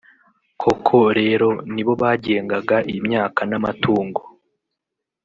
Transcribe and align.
koko 0.61 0.97
rero 1.19 1.47
nibo 1.73 1.93
bagengaga 2.01 2.77
imyaka 2.95 3.41
n’amatungo 3.49 4.21